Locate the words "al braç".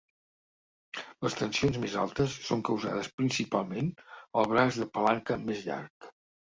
4.43-4.83